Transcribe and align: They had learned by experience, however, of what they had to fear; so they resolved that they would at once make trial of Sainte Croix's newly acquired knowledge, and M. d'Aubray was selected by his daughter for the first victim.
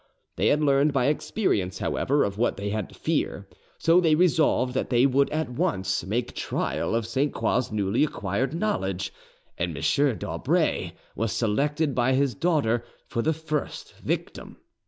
They 0.35 0.47
had 0.47 0.63
learned 0.63 0.93
by 0.93 1.05
experience, 1.09 1.77
however, 1.77 2.23
of 2.23 2.39
what 2.39 2.57
they 2.57 2.69
had 2.71 2.89
to 2.89 2.95
fear; 2.95 3.47
so 3.77 4.01
they 4.01 4.15
resolved 4.15 4.73
that 4.73 4.89
they 4.89 5.05
would 5.05 5.29
at 5.29 5.51
once 5.51 6.03
make 6.03 6.33
trial 6.33 6.95
of 6.95 7.05
Sainte 7.05 7.35
Croix's 7.35 7.71
newly 7.71 8.03
acquired 8.03 8.55
knowledge, 8.55 9.13
and 9.59 9.77
M. 9.77 10.17
d'Aubray 10.17 10.93
was 11.15 11.31
selected 11.33 11.93
by 11.93 12.13
his 12.13 12.33
daughter 12.33 12.83
for 13.05 13.21
the 13.21 13.31
first 13.31 13.93
victim. 13.99 14.57